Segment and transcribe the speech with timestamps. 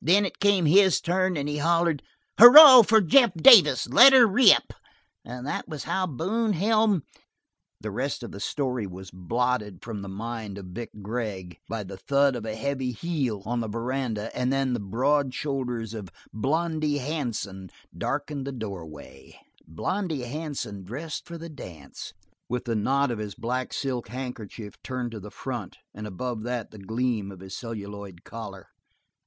[0.00, 2.02] Then it came his turn and he hollered:
[2.38, 4.72] 'Hurrah for Jeff Davis; let her rip!'
[5.22, 7.02] That was how Boone Helm"
[7.82, 11.98] The rest of the story was blotted from the mind of Vic Gregg by the
[11.98, 16.96] thud of a heavy heel on the veranda, and then the broad shoulders of Blondy
[16.96, 19.38] Hansen darkened the doorway,
[19.68, 22.14] Blondy Hansen dressed for the dance,
[22.48, 26.70] with the knot of his black silk handkerchief turned to the front and above that
[26.70, 28.68] the gleam of his celluloid collar.